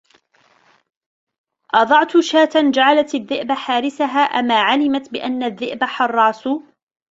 [1.73, 6.47] أضعت شاة جعلت الذئب حارسها أما علمت بأن الذئب حراس